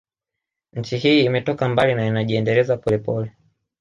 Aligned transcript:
Nchi 0.73 0.97
hii 0.97 1.25
imetoka 1.25 1.69
mbali 1.69 1.95
na 1.95 2.07
inajiendeleza 2.07 2.77
polepole 2.77 3.31